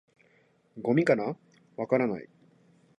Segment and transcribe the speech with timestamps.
[0.81, 1.37] 「ゴミかな？」
[1.77, 2.27] 「わからない」